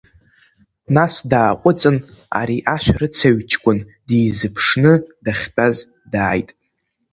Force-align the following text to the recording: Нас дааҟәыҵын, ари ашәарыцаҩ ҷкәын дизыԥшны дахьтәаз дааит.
Нас 0.95 1.15
дааҟәыҵын, 1.29 1.97
ари 2.39 2.63
ашәарыцаҩ 2.75 3.39
ҷкәын 3.49 3.79
дизыԥшны 4.07 4.93
дахьтәаз 5.23 5.75
дааит. 6.11 6.49